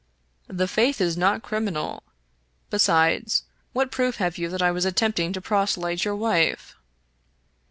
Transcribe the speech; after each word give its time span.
"The 0.47 0.67
faith 0.67 0.99
is 0.99 1.15
not 1.15 1.43
criminal. 1.43 2.01
Besides, 2.71 3.43
what 3.71 3.91
proof 3.91 4.15
have 4.15 4.35
you 4.35 4.49
that 4.49 4.59
I 4.59 4.71
was 4.71 4.83
attempting 4.83 5.31
to 5.33 5.41
proselyte 5.41 6.03
your 6.05 6.15
wife?" 6.15 6.75